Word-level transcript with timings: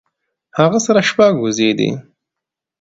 هغۀ 0.57 0.77
سره 0.85 1.01
شپږ 1.09 1.33
وزې 1.43 1.69
دي 1.77 1.89